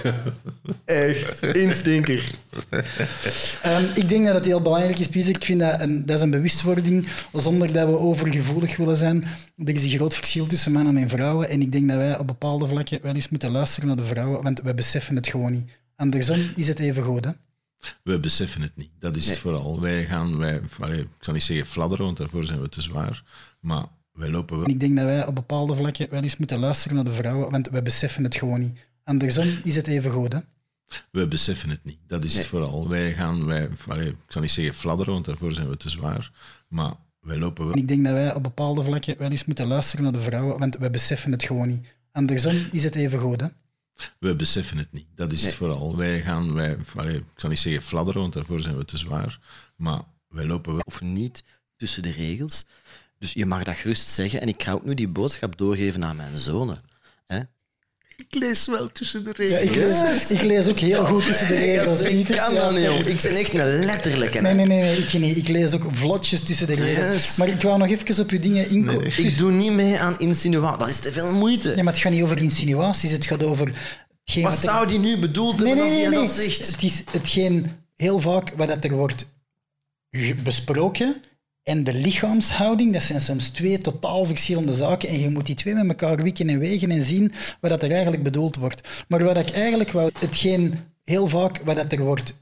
Echt, 0.86 1.42
instinker. 1.44 2.32
Ehm, 3.62 3.86
ik 3.96 4.10
denk 4.10 4.26
dat 4.26 4.36
het 4.36 4.46
heel 4.46 4.62
belangrijk 4.62 4.98
is, 5.00 5.08
Pieter. 5.08 5.36
Ik 5.36 5.44
vind 5.44 5.60
dat 5.60 5.80
een, 5.80 6.06
dat 6.06 6.16
is 6.16 6.22
een 6.22 6.30
bewustwording, 6.30 7.08
zonder 7.34 7.74
dat 7.74 7.88
we 7.88 7.98
overgevoelig 7.98 8.78
willen 8.78 8.96
zijn. 8.96 9.24
Er 9.58 9.70
is 9.70 9.84
een 9.84 9.90
groot 9.90 10.16
verschil 10.16 10.48
tussen 10.48 10.72
mannen 10.72 10.98
en 10.98 11.10
vrouwen. 11.10 11.50
En 11.50 11.62
ik 11.62 11.72
denk 11.72 11.88
dat 11.88 11.98
wij 11.98 12.18
op 12.18 12.28
bepaalde 12.28 12.68
vlakken 12.68 13.00
wel 13.02 13.14
eens 13.16 13.30
moeten 13.30 13.52
luisteren 13.52 13.88
naar 13.88 13.98
de 13.98 14.04
vrouwen, 14.06 14.44
want 14.44 14.62
we 14.62 14.74
beseffen 14.74 15.16
het 15.16 15.28
gewoon 15.28 15.52
niet. 15.52 15.70
Andersom 15.96 16.40
is 16.56 16.68
het 16.68 16.80
even 16.80 17.04
goed, 17.04 17.26
hè? 17.26 17.32
We 18.04 18.20
beseffen 18.20 18.62
het 18.62 18.72
niet. 18.76 18.90
Dat 19.00 19.16
is 19.16 19.22
Nee. 19.22 19.32
het 19.32 19.40
vooral. 19.40 19.82
Wij 19.82 20.06
gaan, 20.06 20.38
wij, 20.38 20.62
allee, 20.80 21.00
ik 21.00 21.08
zal 21.20 21.34
niet 21.34 21.44
zeggen 21.44 21.68
fladderen, 21.68 22.06
want 22.06 22.18
daarvoor 22.18 22.44
zijn 22.44 22.62
we 22.62 22.70
te 22.70 22.82
zwaar. 22.82 23.24
Maar 23.60 23.86
wij 24.18 24.30
lopen 24.30 24.56
En 24.56 24.62
wel. 24.62 24.70
ik 24.74 24.80
denk 24.80 24.96
dat 24.96 25.06
wij 25.06 25.26
op 25.26 25.36
bepaalde 25.36 25.76
vlakken 25.76 26.10
wel 26.10 26.22
eens 26.22 26.38
moeten 26.38 26.60
luisteren 26.60 26.96
naar 26.96 27.06
de 27.06 27.12
vrouwen, 27.14 27.52
want 27.52 27.70
we 27.70 27.82
beseffen 27.82 28.24
het 28.24 28.36
gewoon 28.36 28.60
niet. 28.60 28.78
Andersom 29.04 29.48
is 29.64 29.76
het 29.76 29.88
even 29.88 30.12
goed, 30.12 30.34
hè? 30.34 30.40
We 31.12 31.28
beseffen 31.28 31.70
het 31.70 31.84
niet. 31.84 31.98
Dat 32.08 32.24
is 32.24 32.30
Nee. 32.30 32.40
het 32.40 32.48
vooral. 32.48 32.90
Wij 32.90 33.14
gaan, 33.14 33.46
wij, 33.46 33.70
allee, 33.88 34.08
ik 34.10 34.16
zal 34.28 34.42
niet 34.42 34.52
zeggen 34.52 34.74
fladderen, 34.76 35.14
want 35.14 35.26
daarvoor 35.26 35.52
zijn 35.52 35.70
we 35.70 35.78
te 35.78 35.90
zwaar. 35.90 36.32
Maar 36.68 36.94
wij 37.22 37.38
lopen 37.38 37.66
wel. 37.66 37.78
Ik 37.78 37.88
denk 37.88 38.04
dat 38.04 38.14
wij 38.14 38.34
op 38.36 38.44
bepaalde 38.44 38.84
vlakken 38.84 39.18
wel 39.18 39.30
eens 39.30 39.46
moeten 39.46 39.68
luisteren 39.68 40.04
naar 40.04 40.14
de 40.14 40.20
vrouwen, 40.22 40.60
want 40.60 40.78
we 40.78 40.90
beseffen 40.90 41.32
het 41.32 41.44
gewoon 41.44 41.68
niet. 41.68 41.86
Andersom 42.12 42.56
is 42.72 42.84
het 42.84 42.96
even 42.96 43.20
goed, 43.20 43.42
hè? 43.42 43.48
We 44.20 44.36
beseffen 44.36 44.78
het 44.78 44.92
niet. 44.92 45.06
Dat 45.16 45.32
is 45.32 45.38
Nee. 45.42 45.48
het 45.48 45.58
vooral. 45.58 45.98
Wij 45.98 46.22
gaan, 46.22 46.54
wij, 46.54 46.78
allee, 46.96 47.16
ik 47.18 47.24
zal 47.36 47.50
niet 47.50 47.60
zeggen 47.60 47.84
fladderen, 47.84 48.22
want 48.22 48.34
daarvoor 48.34 48.60
zijn 48.60 48.78
we 48.78 48.86
te 48.86 48.98
zwaar. 48.98 49.40
Maar 49.76 50.02
wij 50.30 50.46
lopen 50.46 50.72
wel. 50.74 50.82
Of 50.86 51.02
niet 51.02 51.44
tussen 51.76 52.02
de 52.02 52.12
regels. 52.12 52.66
Dus 53.20 53.34
je 53.34 53.46
mag 53.46 53.64
dat 53.64 53.76
gerust 53.76 54.08
zeggen. 54.10 54.42
En 54.42 54.48
ik 54.48 54.64
ga 54.64 54.72
ook 54.72 54.86
nu 54.86 54.94
die 54.94 55.08
boodschap 55.08 55.58
doorgeven 55.58 56.04
aan 56.06 56.16
mijn 56.16 56.40
zonen. 56.40 56.78
Hè? 57.28 57.40
Ik 58.18 58.36
lees 58.36 58.68
wel 58.68 58.88
tussen 58.88 59.24
de 59.24 59.34
Ja, 59.48 59.58
ik, 59.58 59.76
lees, 59.76 60.32
ik 60.32 60.42
lees 60.42 60.68
ook 60.68 60.80
heel 60.80 61.06
goed 61.06 61.26
tussen 61.26 61.48
de 61.48 61.56
regels. 61.66 62.02
ik 62.02 62.26
kan 62.26 62.36
Ja, 62.36 62.50
dat 62.60 62.72
niet. 62.72 63.08
Ik 63.08 63.22
ben 63.22 63.36
echt 63.36 63.54
een 63.54 63.86
letterlijke. 63.86 64.40
Nee, 64.42 64.54
nee, 64.54 64.66
nee, 64.66 64.82
nee 64.82 64.98
ik, 64.98 65.14
niet. 65.14 65.38
ik 65.38 65.48
lees 65.48 65.74
ook 65.74 65.84
vlotjes 65.92 66.42
tussen 66.42 66.68
de 66.68 66.74
regels. 66.76 67.08
Yes. 67.08 67.36
Maar 67.38 67.48
ik 67.48 67.62
wou 67.62 67.78
nog 67.78 67.88
even 67.90 68.24
op 68.24 68.30
uw 68.30 68.40
dingen 68.40 68.70
inkomen. 68.70 69.06
Ik 69.18 69.38
doe 69.38 69.52
niet 69.52 69.72
mee 69.72 70.00
aan 70.00 70.20
insinuatie. 70.20 70.78
Dat 70.80 70.90
is 70.90 71.00
te 71.00 71.12
veel 71.12 71.34
moeite. 71.34 71.70
Ja, 71.76 71.84
maar 71.84 71.94
het 71.94 72.02
gaat 72.02 72.12
niet 72.12 72.24
over 72.24 72.42
insinuaties, 72.42 73.12
het 73.12 73.26
gaat 73.26 73.44
over 73.44 73.66
Wat 73.66 74.36
wat 74.44 74.52
er- 74.52 74.58
zou 74.58 74.88
die 74.88 75.00
nu 75.00 75.18
bedoeld 75.18 75.58
Nee, 75.58 75.68
hebben 75.68 75.86
nee, 75.86 75.94
als 76.06 76.12
nee, 76.12 76.12
die 76.12 76.20
nee. 76.20 76.28
dat 76.28 76.56
zegt? 76.58 76.72
Het 76.72 76.84
is 76.84 77.04
hetgeen 77.12 77.72
heel 77.96 78.20
vaak 78.20 78.52
wat 78.56 78.68
dat 78.68 78.84
er 78.84 78.92
wordt 78.92 79.26
besproken 80.44 81.22
en 81.68 81.84
de 81.84 81.94
lichaamshouding, 81.94 82.94
dat 82.94 83.02
zijn 83.02 83.22
soms 83.22 83.50
twee 83.50 83.82
totaal 83.82 84.26
verschillende 84.26 84.74
zaken 84.74 85.10
en 85.10 85.20
je 85.20 85.30
moet 85.30 85.46
die 85.46 85.56
twee 85.56 85.74
met 85.74 85.88
elkaar 85.88 86.24
wikken 86.24 86.50
en 86.50 86.60
wegen 86.60 86.92
en 86.92 87.04
zien 87.04 87.34
wat 87.62 87.70
dat 87.70 87.84
er 87.84 87.92
eigenlijk 87.92 88.24
bedoeld 88.24 88.56
wordt. 88.56 89.06
Maar 89.08 89.24
wat 89.24 89.38
ik 89.38 89.50
eigenlijk 89.50 89.92
wou, 89.92 90.12
hetgeen 90.20 90.74
heel 91.04 91.28
vaak 91.28 91.62
wat 91.64 91.76
dat 91.76 91.92
er 91.92 92.00
wordt 92.00 92.34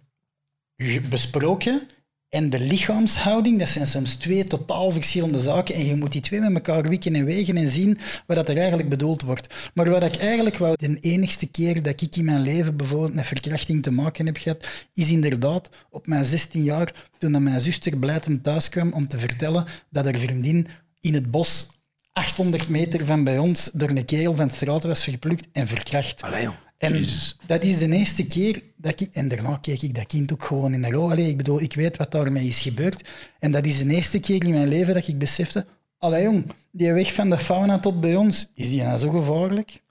besproken 1.10 1.88
en 2.36 2.50
de 2.50 2.60
lichaamshouding, 2.60 3.60
dat 3.60 3.70
zijn 3.70 3.88
soms 3.88 4.16
twee 4.16 4.48
totaal 4.48 4.92
verschillende 4.92 5.40
zaken 5.40 5.76
en 5.76 5.86
je 5.86 5.96
moet 5.96 6.12
die 6.12 6.22
twee 6.22 6.40
met 6.40 6.54
elkaar 6.54 6.90
wikken 6.90 7.16
en 7.16 7.26
wegen 7.26 7.58
en 7.58 7.70
zien 7.70 8.00
wat 8.28 8.36
dat 8.36 8.50
er 8.50 8.58
eigenlijk 8.58 8.90
bedoeld 8.90 9.22
wordt. 9.22 9.72
Maar 9.74 9.90
wat 9.90 10.04
ik 10.04 10.16
eigenlijk 10.16 10.58
wou, 10.58 10.76
de 10.78 10.98
enigste 11.00 11.48
keer 11.48 11.84
dat 11.84 12.02
ik 12.02 12.16
in 12.16 12.26
mijn 12.26 12.42
leven 12.42 12.78
bijvoorbeeld 12.78 13.14
met 13.14 13.26
verkrachting 13.26 13.84
te 13.84 13.92
maken 13.92 14.26
heb 14.26 14.38
gehad, 14.38 14.68
is 14.94 15.10
inderdaad 15.10 15.70
op 15.90 16.08
mijn 16.08 16.26
16 16.26 16.64
jaar, 16.64 16.94
toen 17.18 17.44
mijn 17.44 17.60
zuster 17.60 17.98
blijtend 17.98 18.44
thuis 18.44 18.70
kwam 18.70 18.94
om 18.94 19.08
te 19.08 19.20
vertellen 19.20 19.66
dat 19.90 20.06
haar 20.06 20.18
vriendin 20.18 20.68
in 21.00 21.14
het 21.14 21.32
bos 21.32 21.68
800 22.14 22.70
meter 22.70 23.06
van 23.06 23.24
bij 23.24 23.38
ons 23.38 23.70
door 23.74 23.90
een 23.90 24.06
kerel 24.06 24.36
van 24.36 24.48
de 24.48 24.54
straat 24.54 24.84
was 24.84 25.04
verplukt 25.04 25.48
en 25.52 25.68
verkracht. 25.68 26.22
Allee, 26.22 26.44
joh. 26.44 26.65
En 26.78 26.94
Jezus. 26.94 27.38
dat 27.46 27.64
is 27.64 27.78
de 27.78 27.92
eerste 27.92 28.28
keer 28.28 28.64
dat 28.76 29.00
ik... 29.00 29.10
En 29.14 29.28
daarna 29.28 29.58
keek 29.58 29.82
ik 29.82 29.96
dat 29.96 30.08
kind 30.08 30.34
ook 30.34 30.44
gewoon 30.44 30.74
in 30.74 30.82
de 30.82 30.98
ogen. 30.98 31.12
Allee, 31.12 31.30
ik 31.30 31.38
bedoel, 31.38 31.62
ik 31.62 31.74
weet 31.74 31.98
wat 31.98 32.12
daarmee 32.12 32.48
is 32.48 32.62
gebeurd. 32.62 33.10
En 33.40 33.52
dat 33.52 33.66
is 33.66 33.78
de 33.78 33.94
eerste 33.94 34.20
keer 34.20 34.44
in 34.44 34.54
mijn 34.54 34.68
leven 34.68 34.94
dat 34.94 35.08
ik 35.08 35.18
besefte... 35.18 35.66
Allee 35.98 36.24
jong, 36.24 36.52
die 36.72 36.94
weg 36.94 37.14
van 37.14 37.30
de 37.30 37.38
fauna 37.38 37.80
tot 37.80 38.02
bij 38.02 38.16
ons, 38.16 38.52
is 38.54 38.70
die 38.70 38.84
nou 38.84 38.98
zo 38.98 39.10
gevaarlijk? 39.10 39.82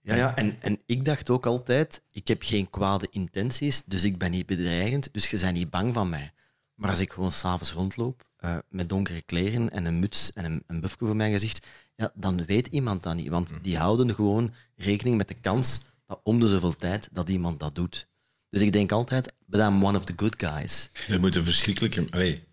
Ja, 0.00 0.14
ja 0.14 0.36
en, 0.36 0.56
en 0.60 0.78
ik 0.86 1.04
dacht 1.04 1.30
ook 1.30 1.46
altijd, 1.46 2.02
ik 2.10 2.28
heb 2.28 2.42
geen 2.42 2.70
kwade 2.70 3.06
intenties, 3.10 3.82
dus 3.86 4.04
ik 4.04 4.18
ben 4.18 4.30
niet 4.30 4.46
bedreigend, 4.46 5.08
dus 5.12 5.30
je 5.30 5.38
bent 5.38 5.54
niet 5.54 5.70
bang 5.70 5.94
van 5.94 6.08
mij. 6.08 6.32
Maar 6.74 6.90
als 6.90 7.00
ik 7.00 7.12
gewoon 7.12 7.32
s'avonds 7.32 7.72
rondloop 7.72 8.26
eh, 8.36 8.56
met 8.68 8.88
donkere 8.88 9.22
kleren 9.22 9.70
en 9.70 9.84
een 9.84 9.98
muts 9.98 10.32
en 10.32 10.44
een, 10.44 10.62
een 10.66 10.80
buffje 10.80 11.06
voor 11.06 11.16
mijn 11.16 11.32
gezicht, 11.32 11.66
ja, 11.96 12.12
dan 12.14 12.44
weet 12.44 12.66
iemand 12.66 13.02
dat 13.02 13.14
niet. 13.14 13.28
Want 13.28 13.52
die 13.62 13.76
houden 13.76 14.14
gewoon 14.14 14.54
rekening 14.76 15.16
met 15.16 15.28
de 15.28 15.34
kans 15.34 15.80
om 16.22 16.40
de 16.40 16.48
zoveel 16.48 16.76
tijd 16.76 17.08
dat 17.12 17.28
iemand 17.28 17.60
dat 17.60 17.74
doet. 17.74 18.08
Dus 18.50 18.60
ik 18.60 18.72
denk 18.72 18.92
altijd, 18.92 19.32
but 19.46 19.60
one 19.60 19.98
of 19.98 20.04
the 20.04 20.12
good 20.16 20.34
guys. 20.38 20.90
Er 21.08 21.20
moet 21.20 21.36
een 21.36 21.44
verschrikkelijke... 21.44 22.06
Allee, 22.10 22.44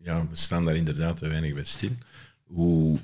ja, 0.00 0.26
we 0.28 0.36
staan 0.36 0.64
daar 0.64 0.76
inderdaad 0.76 1.16
te 1.16 1.28
weinig 1.28 1.54
bij 1.54 1.64
stil. 1.64 1.90
Hoe 2.44 2.98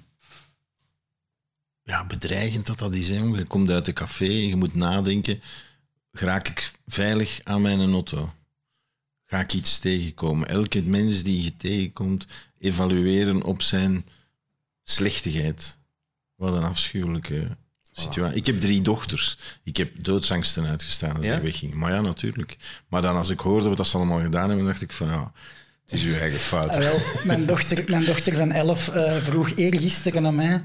ja, 1.85 2.05
bedreigend 2.05 2.67
dat 2.67 2.79
dat 2.79 2.95
is. 2.95 3.09
Hè. 3.09 3.17
Je 3.17 3.47
komt 3.47 3.71
uit 3.71 3.85
de 3.85 3.93
café, 3.93 4.25
je 4.25 4.57
moet 4.57 4.75
nadenken. 4.75 5.43
Raak 6.11 6.49
ik 6.49 6.73
veilig 6.87 7.41
aan 7.45 7.63
mijn 7.63 7.93
auto? 7.93 8.33
Ga 9.25 9.41
ik 9.41 9.53
iets 9.53 9.79
tegenkomen? 9.79 10.49
Elke 10.49 10.83
mens 10.83 11.23
die 11.23 11.43
je 11.43 11.57
tegenkomt, 11.57 12.27
evalueren 12.59 13.43
op 13.43 13.63
zijn 13.63 14.05
slechtigheid. 14.85 15.79
Wat 16.35 16.55
een 16.55 16.63
afschuwelijke 16.63 17.57
situatie. 17.93 18.37
Ik 18.37 18.47
heb 18.47 18.61
drie 18.61 18.83
dochters. 18.83 19.39
Ik 19.65 19.77
heb 19.77 20.05
doodsangsten 20.05 20.67
uitgestaan 20.67 21.17
als 21.17 21.27
Ja? 21.27 21.37
ik 21.37 21.43
wegging. 21.43 21.75
Maar 21.75 21.93
ja, 21.93 22.01
natuurlijk. 22.01 22.57
Maar 22.89 23.03
dan 23.03 23.17
als 23.17 23.29
ik 23.31 23.41
hoorde 23.41 23.69
wat 23.69 23.77
dat 23.77 23.87
ze 23.87 23.97
allemaal 23.97 24.21
gedaan 24.21 24.49
hebben, 24.49 24.67
dacht 24.67 24.83
ik 24.83 24.93
van 24.93 25.09
ja, 25.09 25.33
het 25.85 25.93
is 25.93 26.05
uw 26.05 26.15
eigen 26.15 26.39
fout. 26.39 26.69
Ah, 26.69 26.79
wel, 26.79 26.99
mijn, 27.25 27.47
dochter, 27.47 27.85
mijn 27.87 28.05
dochter 28.05 28.35
van 28.35 28.53
11 28.53 28.89
eh, 28.89 29.17
vroeg 29.17 29.57
eergisteren 29.57 30.27
aan 30.27 30.35
mij... 30.35 30.61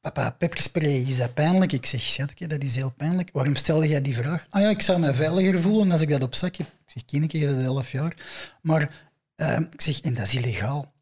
Papa, 0.00 0.30
pepperspray, 0.30 1.04
is 1.06 1.16
dat 1.16 1.34
pijnlijk? 1.34 1.72
Ik 1.72 1.86
zeg, 1.86 2.00
schatje, 2.00 2.46
dat 2.46 2.62
is 2.62 2.74
heel 2.76 2.90
pijnlijk. 2.96 3.30
Waarom 3.32 3.54
stelde 3.56 3.88
jij 3.88 4.02
die 4.02 4.14
vraag? 4.14 4.46
Ah 4.50 4.62
ja, 4.62 4.68
ik 4.68 4.80
zou 4.82 4.98
me 5.00 5.14
veiliger 5.14 5.60
voelen 5.60 5.90
als 5.90 6.00
ik 6.00 6.08
dat 6.08 6.22
op 6.22 6.34
zak 6.34 6.56
heb. 6.56 6.66
Ik 6.66 6.92
zeg, 6.92 7.04
kindje, 7.04 7.38
je 7.38 7.46
bent 7.46 7.64
11 7.64 7.92
jaar. 7.92 8.14
Maar 8.62 8.90
eh, 9.36 9.58
ik 9.72 9.80
zeg, 9.80 10.00
en 10.00 10.14
dat 10.14 10.26
is 10.26 10.34
illegaal. 10.34 10.92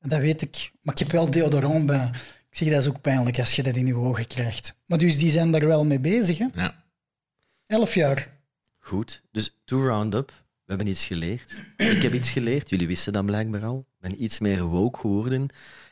Dat 0.00 0.20
weet 0.20 0.42
ik. 0.42 0.72
Maar 0.82 0.94
ik 0.94 1.00
heb 1.00 1.10
wel 1.10 1.30
deodorant 1.30 1.86
bij. 1.86 2.10
Zeg, 2.58 2.68
dat 2.68 2.82
is 2.82 2.88
ook 2.88 3.00
pijnlijk 3.00 3.38
als 3.38 3.56
je 3.56 3.62
dat 3.62 3.76
in 3.76 3.86
je 3.86 3.94
ogen 3.94 4.26
krijgt. 4.26 4.74
Maar 4.86 4.98
dus 4.98 5.18
die 5.18 5.30
zijn 5.30 5.50
daar 5.50 5.66
wel 5.66 5.84
mee 5.84 6.00
bezig, 6.00 6.38
hè? 6.38 6.46
Ja. 6.54 6.84
11 7.66 7.94
jaar. 7.94 8.36
Goed, 8.78 9.22
dus 9.32 9.54
to 9.64 9.84
round 9.84 10.14
up, 10.14 10.28
we 10.28 10.64
hebben 10.66 10.86
iets 10.86 11.04
geleerd. 11.04 11.60
Ik 11.76 12.02
heb 12.02 12.12
iets 12.12 12.30
geleerd, 12.30 12.70
jullie 12.70 12.86
wisten 12.86 13.12
dat 13.12 13.26
blijkbaar 13.26 13.64
al. 13.64 13.78
Ik 13.78 14.00
ben 14.00 14.22
iets 14.22 14.38
meer 14.38 14.62
woke 14.62 14.98
geworden. 14.98 15.48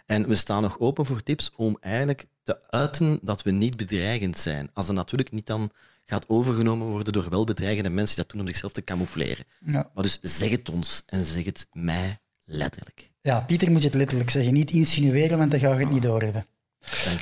En 0.07 0.29
we 0.29 0.35
staan 0.35 0.63
nog 0.63 0.79
open 0.79 1.07
voor 1.07 1.23
tips 1.23 1.53
om 1.57 1.77
eigenlijk 1.81 2.25
te 2.43 2.71
uiten 2.71 3.19
dat 3.23 3.43
we 3.43 3.51
niet 3.51 3.77
bedreigend 3.77 4.39
zijn. 4.39 4.71
Als 4.73 4.87
dat 4.87 4.95
natuurlijk 4.95 5.33
niet 5.33 5.47
dan 5.47 5.71
gaat 6.05 6.29
overgenomen 6.29 6.87
worden 6.87 7.13
door 7.13 7.31
welbedreigende 7.31 7.91
mensen 7.91 8.15
die 8.15 8.25
dat 8.25 8.33
doen 8.33 8.41
om 8.41 8.47
zichzelf 8.47 8.73
te 8.73 8.85
camoufleren. 8.85 9.45
Ja. 9.67 9.91
Maar 9.95 10.03
dus 10.03 10.19
zeg 10.23 10.51
het 10.51 10.69
ons 10.69 11.03
en 11.07 11.25
zeg 11.25 11.45
het 11.45 11.69
mij 11.73 12.19
letterlijk. 12.45 13.11
ja, 13.21 13.41
Pieter 13.41 13.71
moet 13.71 13.81
je 13.81 13.87
het 13.87 13.97
letterlijk 13.97 14.31
zeggen. 14.31 14.53
Niet 14.53 14.71
insinueren, 14.71 15.39
want 15.39 15.51
dan 15.51 15.61
ga 15.61 15.73
je 15.73 15.85
het 15.85 15.93
niet 15.93 16.03
doorhebben. 16.03 16.47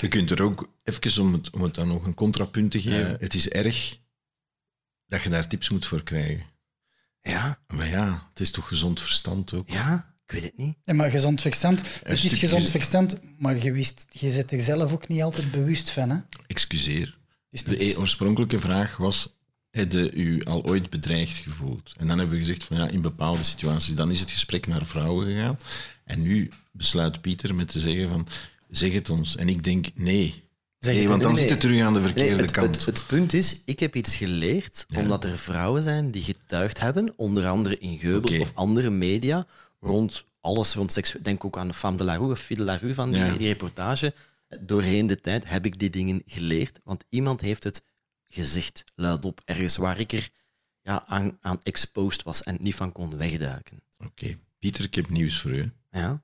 Je 0.00 0.08
kunt 0.08 0.30
er 0.30 0.42
ook, 0.42 0.68
even 0.84 1.22
om 1.22 1.32
het, 1.32 1.50
om 1.50 1.62
het 1.62 1.74
dan 1.74 1.88
nog 1.88 2.04
een 2.06 2.14
contrapunt 2.14 2.70
te 2.70 2.80
geven, 2.80 3.16
het 3.20 3.34
is 3.34 3.48
erg 3.48 3.98
dat 5.06 5.22
je 5.22 5.28
daar 5.28 5.48
tips 5.48 5.68
moet 5.70 5.86
voor 5.86 6.02
krijgen. 6.02 6.44
Ja, 7.20 7.58
Maar 7.66 7.88
ja, 7.88 8.26
het 8.28 8.40
is 8.40 8.50
toch 8.50 8.68
gezond 8.68 9.00
verstand 9.00 9.52
ook. 9.52 9.68
ja, 9.68 10.14
ik 10.26 10.32
weet 10.32 10.42
het 10.42 10.56
niet. 10.56 10.76
Ja, 10.82 10.94
maar 10.94 11.10
gezond 11.10 11.40
verstand, 11.40 11.78
het 11.80 12.12
is 12.12 12.18
stukje- 12.18 12.36
gezond 12.38 12.70
verstand, 12.70 13.18
maar 13.38 13.62
je, 13.64 13.72
wist, 13.72 14.06
je 14.10 14.30
zit 14.30 14.52
er 14.52 14.60
zelf 14.60 14.92
ook 14.92 15.08
niet 15.08 15.22
altijd 15.22 15.50
bewust 15.50 15.90
van. 15.90 16.10
Hè? 16.10 16.16
Excuseer. 16.46 17.16
De 17.50 17.84
e- 17.84 17.96
oorspronkelijke 17.96 18.60
vraag 18.60 18.96
was, 18.96 19.36
heb 19.70 19.92
je 19.92 20.12
u 20.12 20.44
al 20.44 20.64
ooit 20.64 20.90
bedreigd 20.90 21.36
gevoeld? 21.38 21.92
En 21.98 22.06
dan 22.06 22.18
hebben 22.18 22.36
we 22.38 22.44
gezegd 22.44 22.64
van 22.64 22.76
ja, 22.76 22.88
in 22.88 23.00
bepaalde 23.00 23.42
situaties, 23.42 23.94
dan 23.94 24.10
is 24.10 24.20
het 24.20 24.30
gesprek 24.30 24.66
naar 24.66 24.86
vrouwen 24.86 25.26
gegaan. 25.26 25.58
En 26.04 26.22
nu 26.22 26.50
besluit 26.72 27.20
Pieter 27.20 27.54
met 27.54 27.68
te 27.68 27.80
zeggen 27.80 28.08
van, 28.08 28.28
zeg 28.76 28.92
het 28.92 29.10
ons. 29.10 29.36
En 29.36 29.48
ik 29.48 29.64
denk, 29.64 29.86
nee. 29.94 30.42
Zeg 30.78 30.94
Nee, 30.94 31.08
want 31.08 31.22
dan 31.22 31.32
nee, 31.32 31.40
zit 31.40 31.50
het 31.50 31.60
terug 31.60 31.82
aan 31.82 31.92
de 31.92 31.98
Nee, 31.98 32.08
verkeerde 32.08 32.42
het, 32.42 32.50
kant. 32.50 32.74
het, 32.76 32.84
het 32.84 33.06
punt 33.06 33.32
is, 33.32 33.60
ik 33.64 33.78
heb 33.80 33.96
iets 33.96 34.16
geleerd 34.16 34.86
omdat 34.96 35.24
er 35.24 35.38
vrouwen 35.38 35.82
zijn 35.82 36.10
die 36.10 36.22
getuigd 36.22 36.80
hebben, 36.80 37.12
onder 37.16 37.46
andere 37.48 37.78
in 37.78 37.98
Geubels 37.98 38.38
of 38.38 38.50
andere 38.54 38.90
media, 38.90 39.46
rond 39.80 40.24
alles 40.40 40.74
rond 40.74 40.92
seks. 40.92 41.14
Denk 41.22 41.44
ook 41.44 41.58
aan 41.58 41.74
Femme 41.74 41.96
de 41.96 42.04
la 42.04 42.14
Rue 42.16 42.30
of 42.30 42.40
Fille 42.40 42.58
de 42.58 42.64
la 42.64 42.76
Rue 42.76 42.94
van 42.94 43.10
die, 43.10 43.20
Ja. 43.20 43.36
die 43.36 43.46
reportage. 43.48 44.14
Doorheen 44.60 45.06
de 45.06 45.20
tijd 45.20 45.48
heb 45.48 45.64
ik 45.66 45.78
die 45.78 45.90
dingen 45.90 46.22
geleerd, 46.26 46.80
want 46.84 47.04
iemand 47.08 47.40
heeft 47.40 47.64
het 47.64 47.82
gezegd, 48.28 48.84
luidop, 48.94 49.40
ergens 49.44 49.76
waar 49.76 49.98
ik 50.00 50.12
er 50.12 50.28
ja, 50.82 51.04
aan, 51.06 51.38
aan 51.40 51.60
exposed 51.62 52.22
was 52.22 52.42
en 52.42 52.56
niet 52.60 52.74
van 52.74 52.92
kon 52.92 53.16
wegduiken. 53.16 53.82
Oké, 54.04 54.36
Pieter, 54.58 54.84
ik 54.84 54.94
heb 54.94 55.08
nieuws 55.08 55.40
voor 55.40 55.50
u. 55.50 55.72
Ja? 55.90 56.22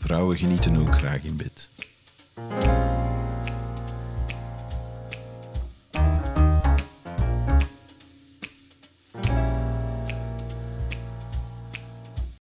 Vrouwen 0.00 0.36
genieten 0.36 0.76
ook 0.76 0.98
graag 0.98 1.22
in 1.22 1.36
bed. 1.36 1.70